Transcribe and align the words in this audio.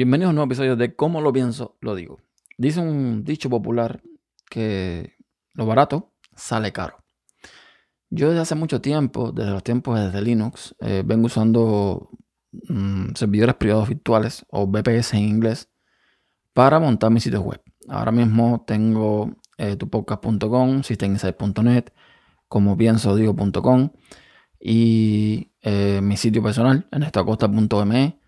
Bienvenidos 0.00 0.28
a 0.28 0.30
un 0.30 0.36
nuevo 0.36 0.48
episodio 0.48 0.76
de 0.76 0.96
Cómo 0.96 1.20
lo 1.20 1.30
pienso, 1.30 1.76
lo 1.82 1.94
digo. 1.94 2.20
Dice 2.56 2.80
un 2.80 3.22
dicho 3.22 3.50
popular 3.50 4.00
que 4.48 5.12
lo 5.52 5.66
barato 5.66 6.14
sale 6.34 6.72
caro. 6.72 7.04
Yo 8.08 8.28
desde 8.28 8.40
hace 8.40 8.54
mucho 8.54 8.80
tiempo, 8.80 9.30
desde 9.30 9.50
los 9.50 9.62
tiempos 9.62 10.00
desde 10.00 10.22
Linux, 10.22 10.74
eh, 10.80 11.02
vengo 11.04 11.26
usando 11.26 12.08
mm, 12.50 13.08
servidores 13.14 13.56
privados 13.56 13.90
virtuales 13.90 14.46
o 14.48 14.66
VPS 14.66 15.12
en 15.12 15.28
inglés 15.28 15.68
para 16.54 16.80
montar 16.80 17.10
mis 17.10 17.24
sitios 17.24 17.42
web. 17.42 17.60
Ahora 17.86 18.10
mismo 18.10 18.64
tengo 18.66 19.36
eh, 19.58 19.76
tupodcast.com, 19.76 20.82
systeminsight.net, 20.82 21.92
como 22.48 22.74
pienso 22.74 23.14
digo.com 23.16 23.90
y 24.58 25.52
eh, 25.60 26.00
mi 26.02 26.16
sitio 26.16 26.42
personal 26.42 26.88
en 26.90 27.02
estacosta.me 27.02 28.18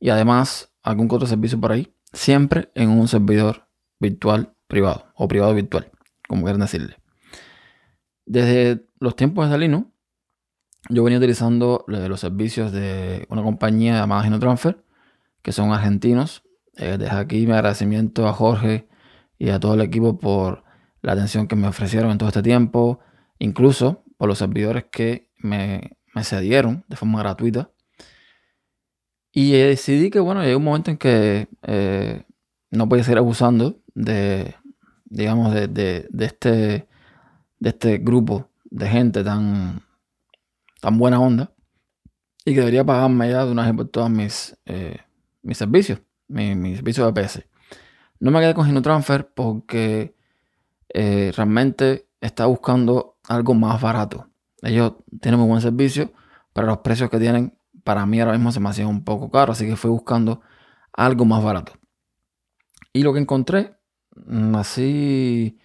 y 0.00 0.08
además 0.08 0.69
algún 0.82 1.08
otro 1.10 1.26
servicio 1.26 1.60
por 1.60 1.72
ahí, 1.72 1.94
siempre 2.12 2.70
en 2.74 2.90
un 2.90 3.08
servidor 3.08 3.68
virtual 3.98 4.54
privado 4.66 5.06
o 5.14 5.28
privado 5.28 5.54
virtual, 5.54 5.90
como 6.28 6.42
quieran 6.42 6.60
decirle. 6.60 6.96
Desde 8.24 8.86
los 8.98 9.16
tiempos 9.16 9.50
de 9.50 9.58
Linux, 9.58 9.88
yo 10.88 11.04
venía 11.04 11.18
utilizando 11.18 11.84
los 11.86 12.20
servicios 12.20 12.72
de 12.72 13.26
una 13.28 13.42
compañía 13.42 13.94
llamada 13.94 14.22
GenoTransfer, 14.22 14.82
que 15.42 15.52
son 15.52 15.72
argentinos. 15.72 16.42
Eh, 16.76 16.96
desde 16.98 17.16
aquí 17.16 17.46
mi 17.46 17.52
agradecimiento 17.52 18.26
a 18.26 18.32
Jorge 18.32 18.88
y 19.38 19.50
a 19.50 19.60
todo 19.60 19.74
el 19.74 19.80
equipo 19.82 20.18
por 20.18 20.64
la 21.02 21.12
atención 21.12 21.48
que 21.48 21.56
me 21.56 21.68
ofrecieron 21.68 22.10
en 22.10 22.18
todo 22.18 22.28
este 22.28 22.42
tiempo, 22.42 23.00
incluso 23.38 24.04
por 24.16 24.28
los 24.28 24.38
servidores 24.38 24.84
que 24.90 25.30
me, 25.36 25.98
me 26.14 26.24
cedieron 26.24 26.84
de 26.88 26.96
forma 26.96 27.20
gratuita 27.20 27.70
y 29.32 29.52
decidí 29.52 30.10
que, 30.10 30.20
bueno, 30.20 30.42
llegó 30.42 30.58
un 30.58 30.64
momento 30.64 30.90
en 30.90 30.96
que 30.96 31.48
eh, 31.62 32.24
no 32.70 32.88
podía 32.88 33.04
seguir 33.04 33.18
abusando 33.18 33.80
de, 33.94 34.54
digamos, 35.04 35.54
de, 35.54 35.68
de, 35.68 36.24
este, 36.24 36.88
de 37.58 37.68
este 37.68 37.98
grupo 37.98 38.48
de 38.64 38.88
gente 38.88 39.22
tan, 39.22 39.82
tan 40.80 40.98
buena 40.98 41.20
onda 41.20 41.52
y 42.44 42.54
que 42.54 42.60
debería 42.60 42.84
pagarme 42.84 43.30
ya 43.30 43.44
de 43.44 43.52
una 43.52 43.64
vez 43.66 43.74
por 43.74 43.88
todas 43.88 44.10
mis, 44.10 44.56
eh, 44.66 44.98
mis 45.42 45.58
servicios, 45.58 46.00
mis, 46.28 46.76
servicios 46.76 47.12
de 47.12 47.22
PS. 47.22 47.44
No 48.18 48.30
me 48.30 48.40
quedé 48.40 48.54
con 48.54 48.66
GenoTransfer 48.66 49.32
porque 49.32 50.14
eh, 50.92 51.32
realmente 51.36 52.08
estaba 52.20 52.48
buscando 52.48 53.18
algo 53.28 53.54
más 53.54 53.80
barato. 53.80 54.28
Ellos 54.62 54.94
tienen 55.20 55.40
muy 55.40 55.48
buen 55.48 55.62
servicio, 55.62 56.12
pero 56.52 56.66
los 56.66 56.78
precios 56.78 57.10
que 57.10 57.18
tienen 57.18 57.56
para 57.84 58.06
mí 58.06 58.20
ahora 58.20 58.32
mismo 58.32 58.52
se 58.52 58.60
me 58.60 58.68
hacía 58.68 58.86
un 58.86 59.04
poco 59.04 59.30
caro, 59.30 59.52
así 59.52 59.66
que 59.66 59.76
fui 59.76 59.90
buscando 59.90 60.40
algo 60.92 61.24
más 61.24 61.42
barato. 61.42 61.72
Y 62.92 63.02
lo 63.02 63.12
que 63.12 63.20
encontré, 63.20 63.76
mm, 64.26 64.54
así 64.56 65.58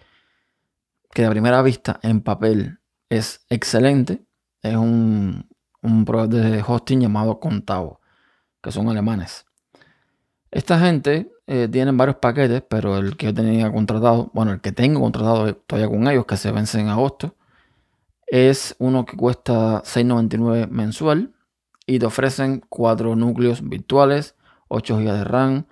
que 1.12 1.22
de 1.22 1.30
primera 1.30 1.62
vista 1.62 1.98
en 2.02 2.20
papel 2.20 2.78
es 3.08 3.46
excelente, 3.48 4.26
es 4.62 4.76
un, 4.76 5.48
un 5.82 6.04
proveedor 6.04 6.50
de 6.50 6.64
hosting 6.66 7.00
llamado 7.00 7.40
Contavo, 7.40 8.00
que 8.62 8.72
son 8.72 8.88
alemanes. 8.88 9.46
Esta 10.50 10.78
gente 10.78 11.32
eh, 11.46 11.68
tiene 11.70 11.92
varios 11.92 12.16
paquetes, 12.16 12.62
pero 12.68 12.98
el 12.98 13.16
que 13.16 13.26
yo 13.26 13.34
tenía 13.34 13.70
contratado, 13.72 14.30
bueno, 14.34 14.52
el 14.52 14.60
que 14.60 14.72
tengo 14.72 15.00
contratado 15.00 15.54
todavía 15.56 15.88
con 15.88 16.08
ellos, 16.08 16.26
que 16.26 16.36
se 16.36 16.52
vence 16.52 16.80
en 16.80 16.88
agosto, 16.88 17.36
es 18.26 18.74
uno 18.78 19.04
que 19.06 19.16
cuesta 19.16 19.82
6.99 19.84 20.68
mensual 20.68 21.35
y 21.86 21.98
te 21.98 22.06
ofrecen 22.06 22.64
cuatro 22.68 23.14
núcleos 23.16 23.66
virtuales, 23.66 24.34
8 24.68 24.98
GB 24.98 25.12
de 25.12 25.24
RAM 25.24 25.66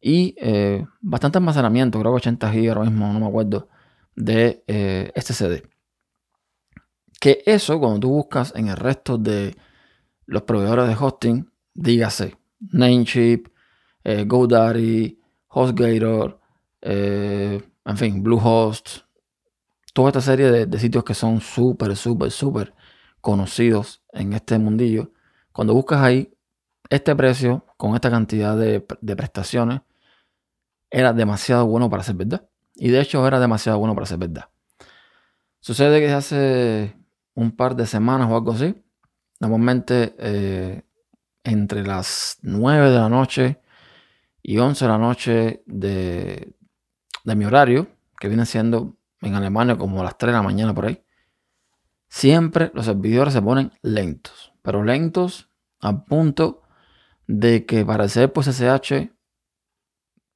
y 0.00 0.34
eh, 0.38 0.84
bastante 1.00 1.38
almacenamiento, 1.38 2.00
creo 2.00 2.12
que 2.12 2.16
80 2.16 2.52
GB 2.52 2.68
ahora 2.68 2.90
mismo, 2.90 3.12
no 3.12 3.20
me 3.20 3.26
acuerdo, 3.26 3.68
de 4.16 4.64
eh, 4.66 5.12
este 5.14 5.32
CD. 5.32 5.62
Que 7.20 7.42
eso, 7.46 7.78
cuando 7.78 8.00
tú 8.00 8.10
buscas 8.10 8.52
en 8.56 8.66
el 8.68 8.76
resto 8.76 9.16
de 9.16 9.56
los 10.26 10.42
proveedores 10.42 10.88
de 10.88 10.96
hosting, 10.98 11.52
dígase 11.72 12.36
Namecheap, 12.58 13.46
eh, 14.02 14.24
GoDaddy, 14.24 15.20
HostGator, 15.48 16.40
eh, 16.80 17.62
en 17.84 17.96
fin, 17.96 18.22
Bluehost, 18.22 19.02
toda 19.94 20.08
esta 20.08 20.20
serie 20.20 20.50
de, 20.50 20.66
de 20.66 20.78
sitios 20.80 21.04
que 21.04 21.14
son 21.14 21.40
súper, 21.40 21.94
súper, 21.96 22.32
súper 22.32 22.74
conocidos 23.20 24.02
en 24.12 24.32
este 24.32 24.58
mundillo, 24.58 25.12
cuando 25.52 25.74
buscas 25.74 26.00
ahí 26.00 26.32
este 26.88 27.16
precio 27.16 27.64
con 27.76 27.94
esta 27.94 28.10
cantidad 28.10 28.56
de, 28.56 28.80
prestaciones, 28.80 29.80
era 30.90 31.12
demasiado 31.12 31.66
bueno 31.66 31.88
para 31.88 32.02
ser 32.02 32.16
verdad. 32.16 32.46
Y 32.74 32.90
de 32.90 33.00
hecho 33.00 33.26
era 33.26 33.40
demasiado 33.40 33.78
bueno 33.78 33.94
para 33.94 34.06
ser 34.06 34.18
verdad. 34.18 34.50
Sucede 35.60 36.00
que 36.00 36.12
hace 36.12 36.96
un 37.34 37.52
par 37.52 37.76
de 37.76 37.86
semanas 37.86 38.28
o 38.30 38.36
algo 38.36 38.52
así, 38.52 38.74
normalmente 39.40 40.14
eh, 40.18 40.82
entre 41.44 41.82
las 41.86 42.38
9 42.42 42.90
de 42.90 42.98
la 42.98 43.08
noche 43.08 43.60
y 44.42 44.58
11 44.58 44.84
de 44.84 44.90
la 44.90 44.98
noche 44.98 45.62
de, 45.66 46.54
de 47.24 47.34
mi 47.34 47.44
horario, 47.44 47.88
que 48.18 48.28
viene 48.28 48.44
siendo 48.44 48.96
en 49.22 49.34
Alemania 49.34 49.78
como 49.78 50.02
las 50.02 50.18
3 50.18 50.32
de 50.32 50.36
la 50.36 50.42
mañana 50.42 50.74
por 50.74 50.86
ahí, 50.86 51.02
siempre 52.08 52.70
los 52.74 52.84
servidores 52.84 53.32
se 53.32 53.40
ponen 53.40 53.72
lentos 53.80 54.51
pero 54.62 54.84
lentos 54.84 55.50
a 55.80 56.04
punto 56.04 56.62
de 57.26 57.66
que 57.66 57.84
para 57.84 58.04
hacer 58.04 58.32
pues 58.32 58.46
SSH 58.46 59.10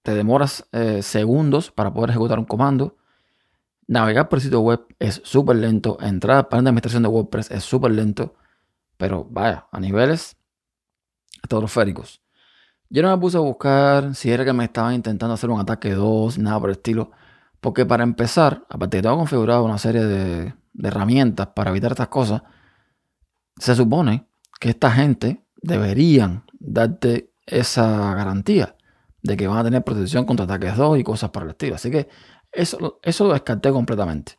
te 0.03 0.15
demoras 0.15 0.69
eh, 0.73 1.03
segundos 1.03 1.71
para 1.71 1.93
poder 1.93 2.11
ejecutar 2.11 2.39
un 2.39 2.45
comando. 2.45 2.97
Navegar 3.89 4.29
por 4.29 4.39
el 4.39 4.43
sitio 4.45 4.61
web 4.61 4.87
es 4.99 5.21
súper 5.25 5.57
lento. 5.57 5.99
Entrar 6.01 6.37
al 6.37 6.49
panel 6.49 6.65
de 6.65 6.69
administración 6.71 7.03
de 7.03 7.09
WordPress 7.09 7.51
es 7.51 7.65
súper 7.65 7.93
lento. 7.93 8.35
Pero 8.97 9.27
vaya, 9.29 9.67
a 9.73 9.81
niveles 9.81 10.37
estratosféricos. 11.43 12.23
Yo 12.89 13.03
no 13.03 13.11
me 13.11 13.21
puse 13.21 13.37
a 13.37 13.41
buscar 13.41 14.15
si 14.15 14.31
era 14.31 14.45
que 14.45 14.53
me 14.53 14.65
estaban 14.65 14.95
intentando 14.95 15.35
hacer 15.35 15.51
un 15.51 15.61
ataque 15.61 15.93
2, 15.93 16.39
nada 16.39 16.61
por 16.61 16.71
el 16.71 16.77
estilo. 16.77 17.11
Porque 17.61 17.85
para 17.85 18.05
empezar, 18.05 18.65
aparte 18.69 18.99
que 18.99 19.03
tengo 19.03 19.17
configurado 19.17 19.65
una 19.65 19.79
serie 19.79 20.05
de, 20.05 20.55
de 20.73 20.89
herramientas 20.89 21.49
para 21.49 21.71
evitar 21.71 21.93
estas 21.93 22.09
cosas, 22.09 22.43
se 23.59 23.75
supone 23.75 24.27
que 24.61 24.71
esta 24.71 24.91
gente 24.91 25.45
deberían 25.63 26.45
darte 26.59 27.31
esa 27.47 28.15
garantía 28.15 28.77
de 29.23 29.37
que 29.37 29.47
van 29.47 29.59
a 29.59 29.65
tener 29.65 29.85
protección 29.85 30.25
contra 30.25 30.45
ataques 30.45 30.77
2 30.77 30.99
y 30.99 31.05
cosas 31.05 31.31
por 31.31 31.43
el 31.43 31.51
estilo. 31.51 31.75
Así 31.75 31.91
que 31.91 32.09
eso, 32.53 33.01
eso 33.03 33.25
lo 33.25 33.33
descarté 33.33 33.71
completamente. 33.71 34.39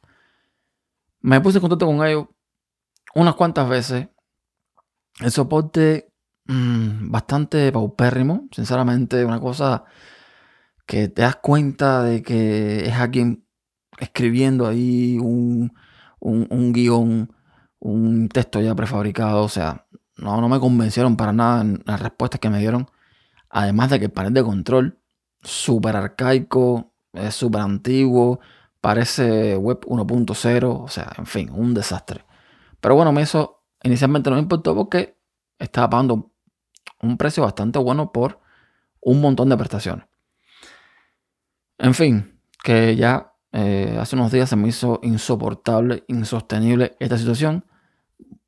Me 1.21 1.41
puse 1.41 1.57
en 1.57 1.61
contacto 1.61 1.85
con 1.85 2.05
ellos 2.05 2.27
unas 3.15 3.35
cuantas 3.35 3.67
veces. 3.67 4.07
El 5.19 5.31
soporte 5.31 6.11
mm, 6.45 7.11
bastante 7.11 7.71
paupérrimo, 7.71 8.47
sinceramente, 8.51 9.25
una 9.25 9.39
cosa 9.39 9.83
que 10.85 11.09
te 11.09 11.23
das 11.23 11.37
cuenta 11.37 12.03
de 12.03 12.21
que 12.21 12.85
es 12.85 12.93
alguien 12.93 13.45
escribiendo 13.99 14.67
ahí 14.67 15.17
un, 15.19 15.73
un, 16.19 16.47
un 16.49 16.71
guion 16.71 17.33
un 17.79 18.29
texto 18.29 18.59
ya 18.61 18.75
prefabricado. 18.75 19.43
O 19.43 19.49
sea, 19.49 19.87
no, 20.15 20.39
no 20.41 20.49
me 20.49 20.59
convencieron 20.59 21.17
para 21.17 21.33
nada 21.33 21.61
en 21.61 21.83
las 21.85 22.01
respuestas 22.01 22.39
que 22.39 22.49
me 22.49 22.59
dieron. 22.59 22.89
Además 23.49 23.89
de 23.89 23.99
que 23.99 24.05
el 24.05 24.11
panel 24.11 24.33
de 24.33 24.43
control, 24.43 24.99
súper 25.41 25.95
arcaico, 25.95 26.93
es 27.13 27.35
súper 27.35 27.61
antiguo, 27.61 28.39
parece 28.81 29.55
web 29.55 29.81
1.0, 29.85 30.83
o 30.83 30.87
sea, 30.87 31.11
en 31.17 31.25
fin, 31.25 31.49
un 31.51 31.73
desastre. 31.73 32.25
Pero 32.79 32.95
bueno, 32.95 33.17
eso 33.19 33.63
inicialmente 33.83 34.29
no 34.29 34.35
me 34.35 34.41
importó 34.41 34.75
porque 34.75 35.17
estaba 35.59 35.89
pagando 35.89 36.31
un 37.01 37.17
precio 37.17 37.43
bastante 37.43 37.79
bueno 37.79 38.11
por 38.11 38.39
un 39.01 39.21
montón 39.21 39.49
de 39.49 39.57
prestaciones. 39.57 40.05
En 41.77 41.93
fin, 41.93 42.39
que 42.63 42.95
ya 42.95 43.33
eh, 43.51 43.97
hace 43.99 44.15
unos 44.15 44.31
días 44.31 44.49
se 44.49 44.55
me 44.55 44.67
hizo 44.67 44.99
insoportable, 45.03 46.03
insostenible 46.07 46.95
esta 46.99 47.17
situación. 47.17 47.65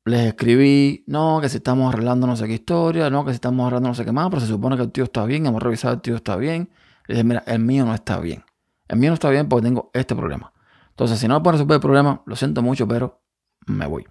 Les 0.04 0.26
escribí, 0.26 1.04
no, 1.06 1.40
que 1.40 1.48
si 1.48 1.58
estamos 1.58 1.92
arreglando 1.92 2.26
no 2.26 2.36
sé 2.36 2.46
qué 2.46 2.54
historia, 2.54 3.10
no, 3.10 3.24
que 3.24 3.32
si 3.32 3.36
estamos 3.36 3.66
arreglando 3.66 3.90
no 3.90 3.94
sé 3.94 4.04
qué 4.04 4.12
más, 4.12 4.28
pero 4.30 4.40
se 4.40 4.46
supone 4.46 4.76
que 4.76 4.82
el 4.82 4.92
tío 4.92 5.04
está 5.04 5.24
bien, 5.24 5.46
hemos 5.46 5.62
revisado 5.62 5.94
el 5.94 6.00
tío 6.00 6.16
está 6.16 6.36
bien. 6.36 6.70
Le 7.06 7.14
dije, 7.14 7.24
mira, 7.24 7.42
el 7.46 7.58
mío 7.60 7.84
no 7.84 7.94
está 7.94 8.18
bien. 8.18 8.44
El 8.88 8.98
mío 8.98 9.10
no 9.10 9.14
está 9.14 9.30
bien 9.30 9.48
porque 9.48 9.64
tengo 9.64 9.90
este 9.92 10.16
problema. 10.16 10.52
Entonces, 10.90 11.18
si 11.18 11.28
no 11.28 11.34
me 11.34 11.40
puedo 11.40 11.52
resolver 11.52 11.76
el 11.76 11.80
problema, 11.80 12.22
lo 12.26 12.36
siento 12.36 12.62
mucho, 12.62 12.88
pero 12.88 13.22
me 13.66 13.86
voy. 13.86 14.06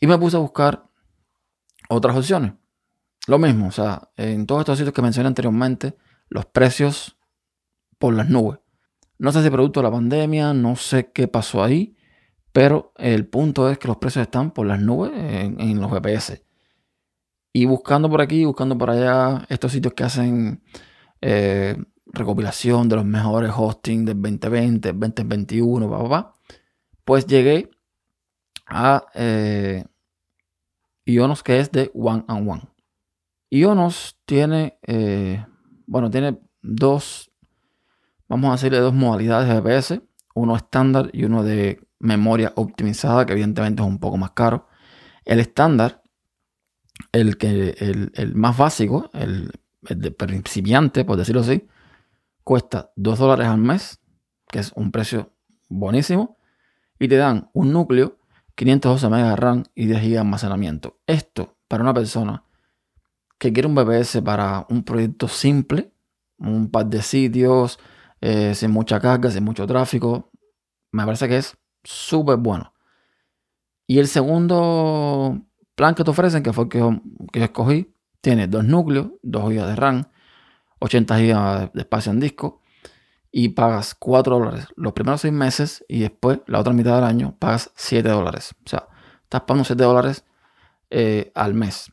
Y 0.00 0.06
me 0.06 0.18
puse 0.18 0.36
a 0.36 0.40
buscar 0.40 0.84
otras 1.88 2.16
opciones. 2.16 2.54
Lo 3.26 3.38
mismo, 3.38 3.68
o 3.68 3.70
sea, 3.70 4.10
en 4.16 4.46
todos 4.46 4.62
estos 4.62 4.78
sitios 4.78 4.94
que 4.94 5.02
mencioné 5.02 5.28
anteriormente, 5.28 5.96
los 6.28 6.46
precios 6.46 7.16
por 7.98 8.14
las 8.14 8.28
nubes. 8.28 8.58
No 9.18 9.30
sé 9.30 9.42
si 9.42 9.50
producto 9.50 9.80
de 9.80 9.84
la 9.84 9.92
pandemia, 9.92 10.52
no 10.54 10.74
sé 10.74 11.12
qué 11.12 11.28
pasó 11.28 11.62
ahí, 11.62 11.96
pero 12.52 12.92
el 12.96 13.26
punto 13.26 13.70
es 13.70 13.78
que 13.78 13.88
los 13.88 13.96
precios 13.96 14.22
están 14.22 14.50
por 14.50 14.66
las 14.66 14.80
nubes 14.80 15.10
en, 15.14 15.80
los 15.80 15.90
VPS. 15.90 16.42
Y 17.54 17.64
buscando 17.64 18.08
por 18.08 18.20
aquí, 18.20 18.44
buscando 18.44 18.76
por 18.76 18.90
allá, 18.90 19.44
estos 19.48 19.72
sitios 19.72 19.94
que 19.94 20.04
hacen 20.04 20.62
eh, 21.20 21.76
recopilación 22.06 22.88
de 22.88 22.96
los 22.96 23.04
mejores 23.04 23.52
hosting 23.56 24.04
del 24.04 24.20
2020, 24.20 24.92
2021, 24.92 25.90
papá, 25.90 26.34
pues 27.04 27.26
llegué 27.26 27.70
a 28.66 29.06
eh, 29.14 29.84
Ionos 31.04 31.42
que 31.42 31.58
es 31.58 31.72
de 31.72 31.90
One 31.94 32.24
and 32.28 32.48
One. 32.48 32.62
Ionos 33.50 34.18
tiene, 34.24 34.78
eh, 34.86 35.44
bueno, 35.86 36.10
tiene 36.10 36.38
dos, 36.62 37.30
vamos 38.28 38.48
a 38.48 38.52
decirle 38.52 38.78
dos 38.78 38.94
modalidades 38.94 39.48
de 39.48 39.54
GPS, 39.54 40.02
uno 40.34 40.56
estándar 40.56 41.10
y 41.12 41.24
uno 41.24 41.42
de 41.42 41.80
memoria 42.02 42.52
optimizada, 42.56 43.24
que 43.24 43.32
evidentemente 43.32 43.80
es 43.80 43.88
un 43.88 43.98
poco 43.98 44.18
más 44.18 44.32
caro. 44.32 44.68
El 45.24 45.40
estándar, 45.40 46.02
el, 47.12 47.38
que, 47.38 47.76
el, 47.78 48.34
más 48.34 48.58
básico, 48.58 49.08
el, 49.14 49.52
de 49.80 50.10
principiante, 50.10 51.04
por 51.04 51.16
decirlo 51.16 51.40
así, 51.40 51.66
cuesta 52.44 52.92
2 52.96 53.18
dólares 53.18 53.46
al 53.46 53.58
mes, 53.58 54.00
que 54.48 54.58
es 54.58 54.72
un 54.74 54.90
precio 54.90 55.32
buenísimo, 55.68 56.36
y 56.98 57.08
te 57.08 57.16
dan 57.16 57.50
un 57.52 57.72
núcleo, 57.72 58.18
512 58.56 59.08
MB 59.08 59.14
de 59.14 59.36
RAM 59.36 59.64
y 59.74 59.86
10 59.86 60.02
GB 60.02 60.10
de 60.10 60.18
almacenamiento. 60.18 61.00
Esto 61.06 61.56
para 61.68 61.82
una 61.82 61.94
persona 61.94 62.44
que 63.38 63.52
quiere 63.52 63.68
un 63.68 63.74
BBS 63.74 64.22
para 64.22 64.66
un 64.68 64.82
proyecto 64.84 65.26
simple, 65.28 65.92
un 66.38 66.70
par 66.70 66.86
de 66.86 67.00
sitios, 67.00 67.78
eh, 68.20 68.54
sin 68.54 68.70
mucha 68.70 69.00
carga, 69.00 69.30
sin 69.30 69.44
mucho 69.44 69.66
tráfico, 69.66 70.30
me 70.92 71.04
parece 71.04 71.26
que 71.28 71.38
es 71.38 71.56
súper 71.84 72.36
bueno. 72.36 72.72
Y 73.86 73.98
el 73.98 74.08
segundo 74.08 75.42
plan 75.74 75.94
que 75.94 76.04
te 76.04 76.10
ofrecen, 76.10 76.42
que 76.42 76.52
fue 76.52 76.64
el 76.64 76.70
que 76.70 76.78
yo, 76.78 77.00
que 77.32 77.44
escogí, 77.44 77.94
tiene 78.20 78.46
dos 78.46 78.64
núcleos, 78.64 79.08
2 79.22 79.50
GB 79.50 79.66
de 79.66 79.76
RAM, 79.76 80.04
80 80.78 81.18
GB 81.18 81.72
de 81.72 81.80
espacio 81.80 82.12
en 82.12 82.20
disco 82.20 82.62
y 83.30 83.50
pagas 83.50 83.94
4 83.94 84.38
dólares 84.38 84.66
los 84.76 84.92
primeros 84.92 85.22
6 85.22 85.32
meses 85.32 85.84
y 85.88 86.00
después 86.00 86.40
la 86.46 86.60
otra 86.60 86.72
mitad 86.72 86.94
del 86.96 87.04
año 87.04 87.36
pagas 87.38 87.72
7 87.74 88.08
dólares. 88.08 88.54
O 88.64 88.68
sea, 88.68 88.88
estás 89.24 89.42
pagando 89.42 89.64
7 89.64 89.82
dólares 89.82 90.24
eh, 90.90 91.32
al 91.34 91.54
mes. 91.54 91.92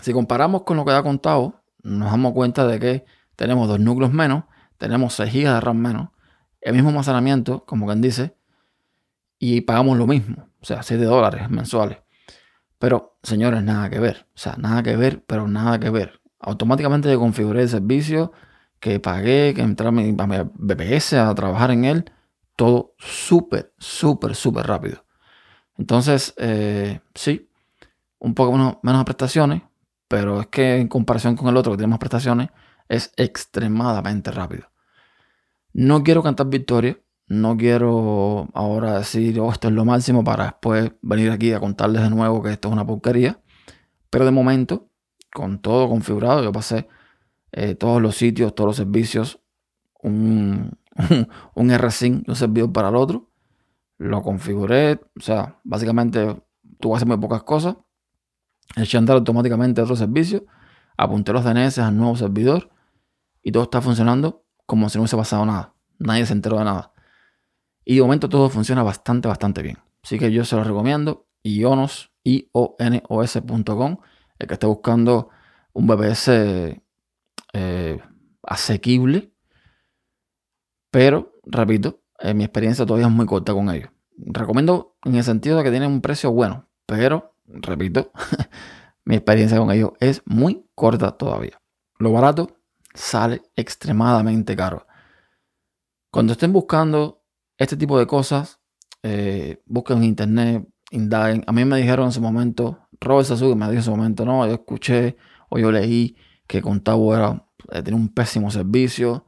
Si 0.00 0.12
comparamos 0.12 0.62
con 0.62 0.76
lo 0.76 0.84
que 0.84 0.92
ha 0.92 1.02
contado, 1.02 1.62
nos 1.82 2.10
damos 2.10 2.32
cuenta 2.32 2.66
de 2.66 2.80
que 2.80 3.04
tenemos 3.36 3.68
dos 3.68 3.80
núcleos 3.80 4.12
menos, 4.12 4.44
tenemos 4.78 5.14
6 5.14 5.32
GB 5.32 5.54
de 5.54 5.60
RAM 5.60 5.76
menos, 5.78 6.08
el 6.60 6.74
mismo 6.74 6.90
almacenamiento, 6.90 7.64
como 7.64 7.86
quien 7.86 8.00
dice, 8.00 8.36
y 9.44 9.62
pagamos 9.62 9.98
lo 9.98 10.06
mismo, 10.06 10.48
o 10.60 10.64
sea, 10.64 10.84
7 10.84 11.02
dólares 11.02 11.50
mensuales. 11.50 11.98
Pero, 12.78 13.18
señores, 13.24 13.60
nada 13.64 13.90
que 13.90 13.98
ver, 13.98 14.28
o 14.36 14.38
sea, 14.38 14.54
nada 14.56 14.84
que 14.84 14.94
ver, 14.94 15.24
pero 15.26 15.48
nada 15.48 15.80
que 15.80 15.90
ver. 15.90 16.20
Automáticamente 16.38 17.12
configuré 17.16 17.62
el 17.62 17.68
servicio, 17.68 18.30
que 18.78 19.00
pagué, 19.00 19.52
que 19.52 19.62
entré 19.62 19.88
a 19.88 19.90
mi, 19.90 20.12
BPS 20.12 21.14
a 21.14 21.34
trabajar 21.34 21.72
en 21.72 21.84
él, 21.86 22.04
todo 22.54 22.94
súper, 22.98 23.74
súper, 23.78 24.36
súper 24.36 24.64
rápido. 24.64 25.04
Entonces, 25.76 26.34
eh, 26.36 27.00
sí, 27.12 27.50
un 28.20 28.34
poco 28.34 28.52
menos, 28.52 28.76
menos 28.82 29.04
prestaciones, 29.04 29.62
pero 30.06 30.42
es 30.42 30.46
que 30.46 30.76
en 30.76 30.86
comparación 30.86 31.34
con 31.34 31.48
el 31.48 31.56
otro 31.56 31.72
que 31.72 31.78
tiene 31.78 31.90
más 31.90 31.98
prestaciones, 31.98 32.50
es 32.88 33.12
extremadamente 33.16 34.30
rápido. 34.30 34.70
No 35.72 36.04
quiero 36.04 36.22
cantar 36.22 36.46
victoria, 36.46 36.96
no 37.32 37.56
quiero 37.56 38.50
ahora 38.52 38.98
decir, 38.98 39.40
oh, 39.40 39.50
esto 39.50 39.68
es 39.68 39.74
lo 39.74 39.86
máximo 39.86 40.22
para 40.22 40.44
después 40.44 40.92
venir 41.00 41.30
aquí 41.30 41.52
a 41.52 41.60
contarles 41.60 42.02
de 42.02 42.10
nuevo 42.10 42.42
que 42.42 42.50
esto 42.50 42.68
es 42.68 42.72
una 42.74 42.86
porquería. 42.86 43.40
Pero 44.10 44.26
de 44.26 44.32
momento, 44.32 44.90
con 45.32 45.58
todo 45.58 45.88
configurado, 45.88 46.44
yo 46.44 46.52
pasé 46.52 46.88
eh, 47.52 47.74
todos 47.74 48.02
los 48.02 48.16
sitios, 48.16 48.54
todos 48.54 48.68
los 48.68 48.76
servicios, 48.76 49.40
un, 50.02 50.72
un, 51.54 51.78
RSync 51.78 52.28
un 52.28 52.36
servidor 52.36 52.70
para 52.70 52.90
el 52.90 52.96
otro. 52.96 53.30
Lo 53.96 54.20
configuré, 54.20 55.00
o 55.18 55.22
sea, 55.22 55.58
básicamente 55.64 56.36
tú 56.80 56.94
haces 56.94 57.08
muy 57.08 57.16
pocas 57.16 57.44
cosas. 57.44 57.76
Eché 58.76 58.98
andar 58.98 59.16
automáticamente 59.16 59.80
a 59.80 59.84
otro 59.84 59.96
servicio, 59.96 60.44
apunté 60.98 61.32
los 61.32 61.44
DNS 61.44 61.78
al 61.78 61.96
nuevo 61.96 62.14
servidor 62.14 62.70
y 63.42 63.52
todo 63.52 63.62
está 63.62 63.80
funcionando 63.80 64.44
como 64.66 64.90
si 64.90 64.98
no 64.98 65.02
hubiese 65.02 65.16
pasado 65.16 65.46
nada. 65.46 65.74
Nadie 65.98 66.26
se 66.26 66.34
enteró 66.34 66.58
de 66.58 66.64
nada. 66.64 66.91
Y 67.84 67.96
de 67.96 68.02
momento 68.02 68.28
todo 68.28 68.48
funciona 68.48 68.82
bastante, 68.82 69.28
bastante 69.28 69.62
bien. 69.62 69.78
Así 70.02 70.18
que 70.18 70.32
yo 70.32 70.44
se 70.44 70.56
lo 70.56 70.64
recomiendo. 70.64 71.26
Ionos, 71.42 72.12
ionos.com. 72.24 73.98
El 74.38 74.46
que 74.46 74.54
esté 74.54 74.66
buscando 74.66 75.30
un 75.72 75.86
BBS 75.86 76.80
eh, 77.52 78.00
asequible. 78.42 79.32
Pero, 80.90 81.32
repito, 81.44 82.02
en 82.18 82.36
mi 82.36 82.44
experiencia 82.44 82.84
todavía 82.86 83.06
es 83.06 83.12
muy 83.12 83.26
corta 83.26 83.52
con 83.54 83.70
ellos. 83.70 83.90
Recomiendo 84.16 84.96
en 85.04 85.14
el 85.16 85.24
sentido 85.24 85.58
de 85.58 85.64
que 85.64 85.70
tienen 85.70 85.90
un 85.90 86.00
precio 86.00 86.30
bueno. 86.32 86.68
Pero, 86.86 87.36
repito, 87.46 88.12
mi 89.04 89.16
experiencia 89.16 89.58
con 89.58 89.70
ellos 89.70 89.92
es 90.00 90.22
muy 90.26 90.66
corta 90.74 91.12
todavía. 91.12 91.60
Lo 91.98 92.12
barato 92.12 92.58
sale 92.94 93.42
extremadamente 93.56 94.54
caro. 94.54 94.86
Cuando 96.10 96.32
estén 96.34 96.52
buscando 96.52 97.21
este 97.58 97.76
tipo 97.76 97.98
de 97.98 98.06
cosas, 98.06 98.60
eh, 99.02 99.62
busquen 99.66 99.98
en 99.98 100.04
internet, 100.04 100.68
indaguen. 100.90 101.44
A 101.46 101.52
mí 101.52 101.64
me 101.64 101.76
dijeron 101.76 102.06
en 102.06 102.12
su 102.12 102.20
momento, 102.20 102.88
Robert 103.00 103.26
Sasuke 103.26 103.56
me 103.56 103.66
dijo 103.66 103.78
en 103.78 103.82
su 103.82 103.90
momento, 103.90 104.24
no, 104.24 104.46
yo 104.46 104.54
escuché 104.54 105.16
o 105.48 105.58
yo 105.58 105.72
leí 105.72 106.16
que 106.46 106.62
Contabo 106.62 107.14
era, 107.14 107.46
eh, 107.70 107.82
tenía 107.82 107.98
un 107.98 108.08
pésimo 108.08 108.50
servicio. 108.50 109.26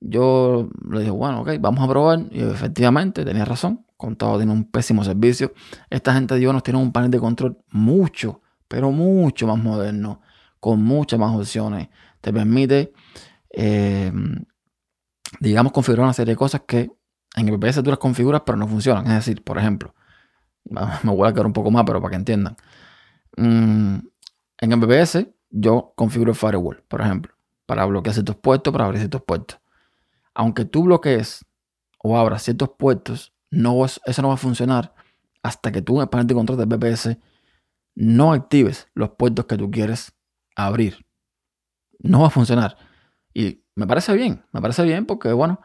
Yo 0.00 0.68
le 0.90 1.00
dije, 1.00 1.10
bueno, 1.10 1.42
ok, 1.42 1.50
vamos 1.60 1.84
a 1.84 1.88
probar. 1.88 2.20
Y 2.30 2.42
efectivamente 2.42 3.24
tenía 3.24 3.44
razón. 3.44 3.86
Contabo 3.96 4.36
tiene 4.36 4.52
un 4.52 4.70
pésimo 4.70 5.04
servicio. 5.04 5.52
Esta 5.88 6.12
gente 6.14 6.34
de 6.34 6.52
nos 6.52 6.62
tiene 6.62 6.80
un 6.80 6.92
panel 6.92 7.10
de 7.10 7.20
control 7.20 7.58
mucho, 7.70 8.40
pero 8.66 8.90
mucho 8.90 9.46
más 9.46 9.58
moderno, 9.58 10.20
con 10.58 10.82
muchas 10.82 11.20
más 11.20 11.34
opciones. 11.36 11.88
Te 12.20 12.32
permite, 12.32 12.92
eh, 13.50 14.12
digamos, 15.40 15.72
configurar 15.72 16.04
una 16.04 16.12
serie 16.12 16.32
de 16.32 16.36
cosas 16.36 16.62
que 16.66 16.90
en 17.36 17.48
el 17.48 17.56
VPS 17.56 17.82
tú 17.82 17.90
las 17.90 17.98
configuras, 17.98 18.42
pero 18.44 18.58
no 18.58 18.66
funcionan. 18.66 19.06
Es 19.06 19.14
decir, 19.14 19.42
por 19.42 19.58
ejemplo, 19.58 19.94
me 20.64 21.10
voy 21.14 21.28
a 21.28 21.32
quedar 21.32 21.46
un 21.46 21.52
poco 21.52 21.70
más, 21.70 21.84
pero 21.86 22.00
para 22.00 22.10
que 22.10 22.16
entiendan. 22.16 22.56
Mm, 23.36 23.96
en 24.60 24.72
el 24.72 24.78
VPS 24.78 25.26
yo 25.50 25.92
configuro 25.96 26.32
el 26.32 26.36
firewall, 26.36 26.82
por 26.88 27.00
ejemplo, 27.00 27.34
para 27.66 27.84
bloquear 27.84 28.14
ciertos 28.14 28.36
puertos, 28.36 28.72
para 28.72 28.86
abrir 28.86 29.00
ciertos 29.00 29.22
puertos. 29.22 29.58
Aunque 30.34 30.64
tú 30.64 30.84
bloquees 30.84 31.44
o 31.98 32.18
abras 32.18 32.42
ciertos 32.42 32.70
puertos, 32.78 33.34
no, 33.50 33.84
eso 33.84 34.22
no 34.22 34.28
va 34.28 34.34
a 34.34 34.38
funcionar 34.38 34.94
hasta 35.42 35.72
que 35.72 35.82
tú 35.82 35.96
en 35.96 36.02
el 36.02 36.08
panel 36.08 36.26
de 36.26 36.34
control 36.34 36.58
del 36.58 36.68
VPS 36.68 37.18
no 37.94 38.32
actives 38.32 38.88
los 38.94 39.10
puertos 39.10 39.44
que 39.46 39.58
tú 39.58 39.70
quieres 39.70 40.12
abrir. 40.56 41.04
No 41.98 42.20
va 42.22 42.28
a 42.28 42.30
funcionar. 42.30 42.76
Y 43.34 43.62
me 43.74 43.86
parece 43.86 44.14
bien, 44.14 44.44
me 44.52 44.60
parece 44.60 44.82
bien 44.84 45.04
porque, 45.06 45.32
bueno, 45.32 45.60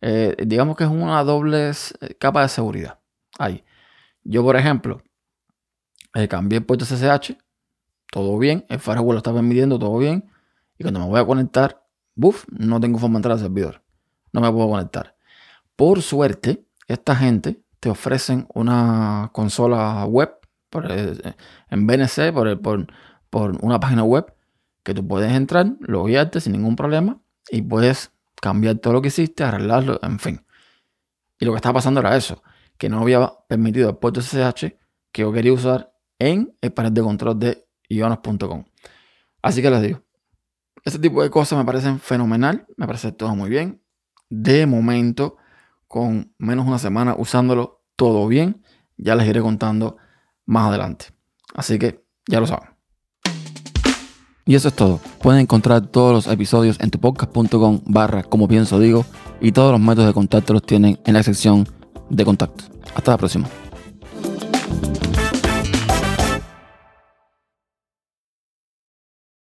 eh, 0.00 0.34
digamos 0.46 0.76
que 0.76 0.84
es 0.84 0.90
una 0.90 1.22
doble 1.24 1.70
eh, 1.70 2.14
capa 2.18 2.42
de 2.42 2.48
seguridad. 2.48 2.98
Ahí. 3.38 3.64
Yo, 4.24 4.42
por 4.42 4.56
ejemplo, 4.56 5.02
eh, 6.14 6.28
cambié 6.28 6.58
el 6.58 6.64
puerto 6.64 6.84
SSH, 6.84 7.36
todo 8.10 8.38
bien, 8.38 8.64
el 8.68 8.80
firewall 8.80 9.14
lo 9.14 9.18
estaba 9.18 9.42
midiendo, 9.42 9.78
todo 9.78 9.98
bien, 9.98 10.30
y 10.78 10.82
cuando 10.82 11.00
me 11.00 11.06
voy 11.06 11.20
a 11.20 11.26
conectar, 11.26 11.84
buf, 12.14 12.44
no 12.50 12.80
tengo 12.80 12.98
forma 12.98 13.14
de 13.14 13.18
entrar 13.18 13.32
al 13.32 13.40
servidor. 13.40 13.82
No 14.32 14.40
me 14.40 14.50
puedo 14.50 14.68
conectar. 14.68 15.16
Por 15.76 16.02
suerte, 16.02 16.66
esta 16.88 17.16
gente 17.16 17.62
te 17.80 17.88
ofrecen 17.90 18.46
una 18.54 19.30
consola 19.32 20.04
web 20.04 20.36
en 20.72 21.86
BNC, 21.86 22.32
por, 22.32 22.60
por, 22.60 22.86
por, 23.28 23.64
una 23.64 23.80
página 23.80 24.04
web, 24.04 24.32
que 24.82 24.94
tú 24.94 25.06
puedes 25.06 25.32
entrar, 25.32 25.74
loguearte 25.80 26.40
sin 26.40 26.52
ningún 26.52 26.76
problema 26.76 27.20
y 27.50 27.62
puedes 27.62 28.12
cambiar 28.40 28.76
todo 28.76 28.94
lo 28.94 29.02
que 29.02 29.08
hiciste, 29.08 29.44
arreglarlo, 29.44 29.98
en 30.02 30.18
fin. 30.18 30.44
Y 31.38 31.44
lo 31.44 31.52
que 31.52 31.56
estaba 31.56 31.74
pasando 31.74 32.00
era 32.00 32.16
eso, 32.16 32.42
que 32.78 32.88
no 32.88 33.00
había 33.00 33.30
permitido 33.48 33.90
el 33.90 33.96
puerto 33.96 34.20
SSH 34.20 34.76
que 35.12 35.22
yo 35.22 35.32
quería 35.32 35.52
usar 35.52 35.92
en 36.18 36.56
el 36.60 36.72
panel 36.72 36.94
de 36.94 37.02
control 37.02 37.38
de 37.38 37.66
ionos.com. 37.88 38.64
Así 39.42 39.62
que 39.62 39.70
les 39.70 39.82
digo, 39.82 40.02
este 40.84 40.98
tipo 40.98 41.22
de 41.22 41.30
cosas 41.30 41.58
me 41.58 41.64
parecen 41.64 41.98
fenomenal, 42.00 42.66
me 42.76 42.86
parece 42.86 43.12
todo 43.12 43.34
muy 43.34 43.50
bien. 43.50 43.82
De 44.28 44.66
momento, 44.66 45.36
con 45.88 46.34
menos 46.38 46.66
una 46.66 46.78
semana 46.78 47.14
usándolo 47.18 47.82
todo 47.96 48.28
bien, 48.28 48.62
ya 48.96 49.14
les 49.14 49.26
iré 49.26 49.40
contando 49.40 49.96
más 50.44 50.68
adelante. 50.68 51.06
Así 51.54 51.78
que 51.78 52.04
ya 52.26 52.40
lo 52.40 52.46
saben. 52.46 52.70
Y 54.50 54.56
eso 54.56 54.66
es 54.66 54.74
todo. 54.74 54.98
Pueden 55.22 55.42
encontrar 55.42 55.86
todos 55.86 56.12
los 56.12 56.26
episodios 56.26 56.76
en 56.80 56.90
tupodcast.com 56.90 57.82
barra 57.84 58.24
como 58.24 58.48
pienso 58.48 58.80
digo 58.80 59.06
y 59.40 59.52
todos 59.52 59.70
los 59.70 59.80
métodos 59.80 60.08
de 60.08 60.12
contacto 60.12 60.54
los 60.54 60.64
tienen 60.64 60.98
en 61.04 61.14
la 61.14 61.22
sección 61.22 61.68
de 62.08 62.24
contacto. 62.24 62.64
Hasta 62.96 63.12
la 63.12 63.16
próxima. 63.16 63.48